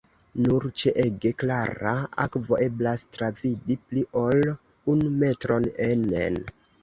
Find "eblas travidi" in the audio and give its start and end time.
2.67-3.77